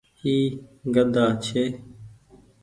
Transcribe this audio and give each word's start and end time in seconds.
اي 0.23 0.35
گھدآ 0.95 1.25
ڇي۔ 1.45 1.63